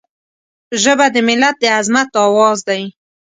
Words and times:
ژبه 0.81 1.05
د 1.11 1.17
ملت 1.27 1.55
د 1.59 1.63
عظمت 1.77 2.09
آواز 2.25 2.59
دی 2.69 2.83